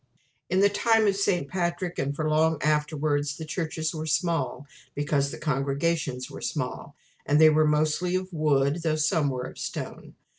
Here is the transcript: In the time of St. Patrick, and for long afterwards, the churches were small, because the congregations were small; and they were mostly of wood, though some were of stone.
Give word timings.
In 0.49 0.61
the 0.61 0.67
time 0.69 1.05
of 1.05 1.15
St. 1.15 1.47
Patrick, 1.47 1.99
and 1.99 2.15
for 2.15 2.27
long 2.27 2.57
afterwards, 2.63 3.37
the 3.37 3.45
churches 3.45 3.93
were 3.93 4.07
small, 4.07 4.65
because 4.95 5.29
the 5.29 5.37
congregations 5.37 6.27
were 6.27 6.41
small; 6.41 6.95
and 7.23 7.39
they 7.39 7.51
were 7.51 7.67
mostly 7.67 8.15
of 8.15 8.33
wood, 8.33 8.77
though 8.81 8.95
some 8.95 9.29
were 9.29 9.43
of 9.45 9.59
stone. 9.59 10.15